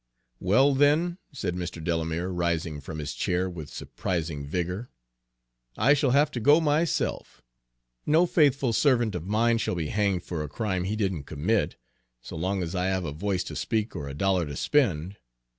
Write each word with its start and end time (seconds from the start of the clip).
"Well, 0.39 0.73
then," 0.73 1.19
said 1.31 1.53
Mr. 1.55 1.83
Delamere, 1.83 2.29
rising 2.29 2.81
from 2.81 2.97
his 2.97 3.13
chair 3.13 3.47
with 3.47 3.69
surprising 3.69 4.47
vigor, 4.47 4.89
"I 5.77 5.93
shall 5.93 6.09
have 6.09 6.31
to 6.31 6.39
go 6.39 6.59
myself. 6.59 7.43
No 8.07 8.25
faithful 8.25 8.73
servant 8.73 9.13
of 9.13 9.27
mine 9.27 9.59
shall 9.59 9.75
be 9.75 9.89
hanged 9.89 10.23
for 10.23 10.41
a 10.43 10.49
crime 10.49 10.85
he 10.85 10.95
didn't 10.95 11.25
commit, 11.25 11.75
so 12.19 12.35
long 12.35 12.63
as 12.63 12.73
I 12.73 12.87
have 12.87 13.05
a 13.05 13.11
voice 13.11 13.43
to 13.43 13.55
speak 13.55 13.95
or 13.95 14.09
a 14.09 14.15
dollar 14.15 14.47
to 14.47 14.55
spend. 14.55 15.17